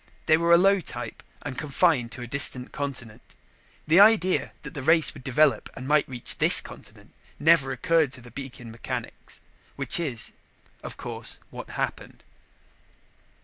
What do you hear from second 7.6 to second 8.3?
occurred to